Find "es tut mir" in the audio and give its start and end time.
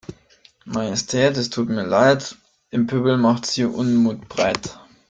1.37-1.83